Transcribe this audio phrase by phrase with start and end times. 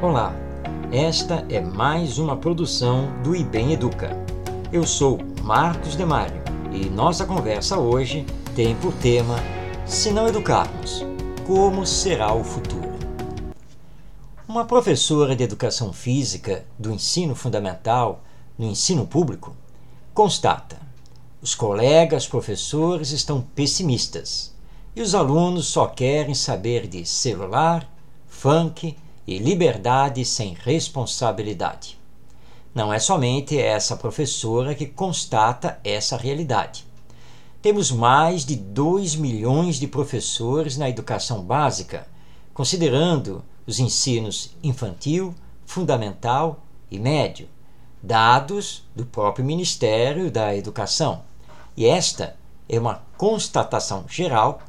[0.00, 0.32] Olá,
[0.92, 4.10] esta é mais uma produção do IBEM Educa.
[4.72, 6.40] Eu sou Marcos Demário
[6.72, 8.24] e nossa conversa hoje
[8.54, 9.36] tem por tema
[9.84, 11.04] Se não educarmos,
[11.46, 12.98] como será o futuro?
[14.46, 18.22] Uma professora de educação física do ensino fundamental
[18.56, 19.56] no ensino público
[20.14, 20.78] constata:
[21.42, 24.56] os colegas professores estão pessimistas
[24.98, 27.88] e os alunos só querem saber de celular,
[28.26, 31.96] funk e liberdade sem responsabilidade.
[32.74, 36.84] Não é somente essa professora que constata essa realidade.
[37.62, 42.08] Temos mais de 2 milhões de professores na educação básica,
[42.52, 45.32] considerando os ensinos infantil,
[45.64, 47.48] fundamental e médio,
[48.02, 51.22] dados do próprio Ministério da Educação.
[51.76, 52.36] E esta
[52.68, 54.60] é uma constatação geral,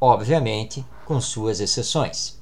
[0.00, 2.38] obviamente com suas exceções.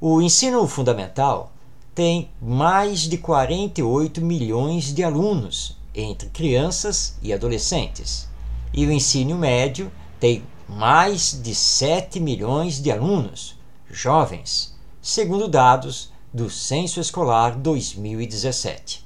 [0.00, 1.52] O ensino fundamental
[1.94, 8.28] tem mais de 48 milhões de alunos entre crianças e adolescentes,
[8.72, 13.58] e o ensino médio tem mais de 7 milhões de alunos,
[13.90, 19.04] jovens, segundo dados do Censo Escolar 2017.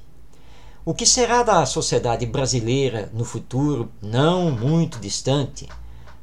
[0.85, 5.67] O que será da sociedade brasileira no futuro não muito distante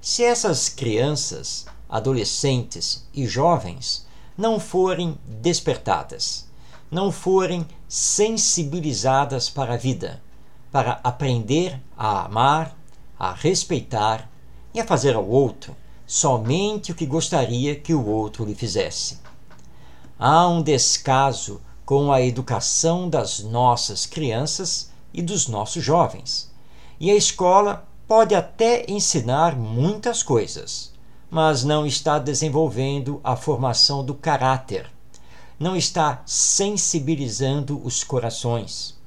[0.03, 4.05] se essas crianças, adolescentes e jovens
[4.36, 6.48] não forem despertadas,
[6.91, 10.20] não forem sensibilizadas para a vida,
[10.72, 12.77] para aprender a amar,
[13.17, 14.28] a respeitar
[14.75, 19.20] e a fazer ao outro somente o que gostaria que o outro lhe fizesse.
[20.19, 26.50] Há um descaso com a educação das nossas crianças e dos nossos jovens.
[26.98, 30.92] E a escola pode até ensinar muitas coisas,
[31.31, 34.91] mas não está desenvolvendo a formação do caráter,
[35.59, 38.98] não está sensibilizando os corações,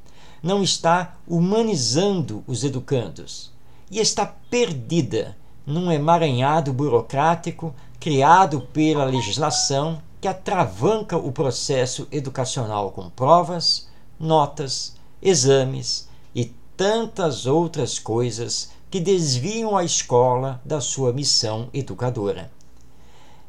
[0.42, 3.52] não está humanizando os educandos
[3.92, 13.10] e está perdida num emaranhado burocrático criado pela legislação que atravanca o processo educacional com
[13.10, 13.88] provas,
[14.20, 16.46] notas, exames e
[16.78, 22.50] tantas outras coisas que desviam a escola da sua missão educadora.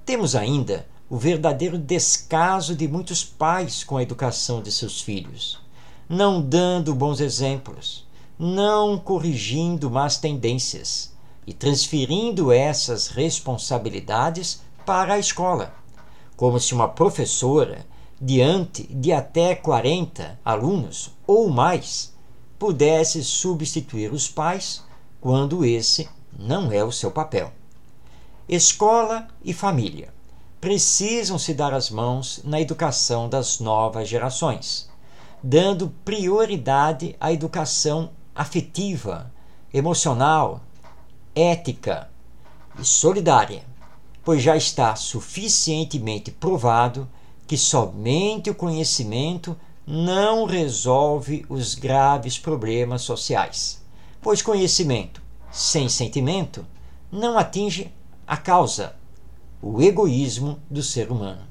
[0.04, 5.60] Temos ainda o verdadeiro descaso de muitos pais com a educação de seus filhos,
[6.08, 8.04] não dando bons exemplos,
[8.36, 11.12] não corrigindo más tendências
[11.46, 15.72] e transferindo essas responsabilidades para a escola
[16.36, 17.86] como se uma professora,
[18.20, 22.12] diante de até 40 alunos ou mais,
[22.58, 24.84] pudesse substituir os pais
[25.26, 27.50] quando esse não é o seu papel.
[28.48, 30.14] Escola e família
[30.60, 34.88] precisam se dar as mãos na educação das novas gerações,
[35.42, 39.28] dando prioridade à educação afetiva,
[39.75, 40.60] emocional,
[41.34, 42.08] ética
[42.78, 43.64] e solidária
[44.25, 47.08] pois já está suficientemente provado
[47.48, 53.84] que somente o conhecimento não resolve os graves problemas sociais,
[54.21, 56.66] pois conhecimento sem sentimento
[57.10, 57.93] não atinge
[58.27, 58.94] a causa,
[59.62, 61.43] o egoísmo do ser humano.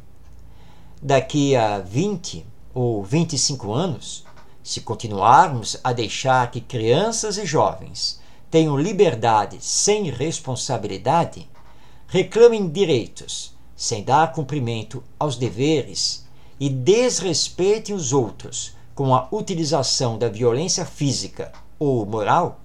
[1.02, 4.26] Daqui a 20 ou 25 anos,
[4.62, 8.20] se continuarmos a deixar que crianças e jovens
[8.52, 11.50] tenham liberdade sem responsabilidade,
[12.08, 16.26] reclamem direitos, sem dar cumprimento aos deveres
[16.60, 22.60] e desrespeitem os outros com a utilização da violência física ou moral,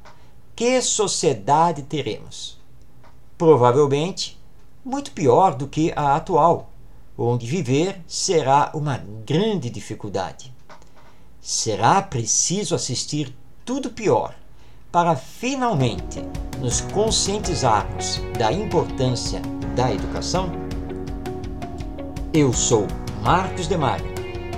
[0.55, 2.59] que sociedade teremos?
[3.39, 4.39] Provavelmente
[4.85, 6.71] muito pior do que a atual,
[7.17, 10.53] onde viver será uma grande dificuldade.
[11.41, 13.35] Será preciso assistir
[13.65, 14.35] tudo pior
[14.93, 16.21] para finalmente
[16.59, 19.41] nos conscientizarmos da importância
[19.75, 20.51] da educação?
[22.33, 22.87] Eu sou
[23.23, 24.07] Marcos Demário